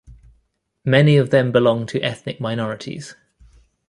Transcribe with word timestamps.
Many 0.83 1.15
of 1.17 1.29
them 1.29 1.51
belong 1.51 1.85
to 1.85 2.01
ethnic 2.01 2.39
minorities. 2.39 3.13